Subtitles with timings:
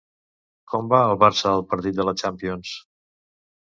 [0.73, 2.77] Com va el Barça al partit de la Champions?